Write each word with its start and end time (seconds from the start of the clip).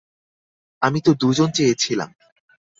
আমি 0.81 0.99
তো 1.01 1.11
দুজন 1.13 1.49
চেয়েছিলাম? 1.51 2.09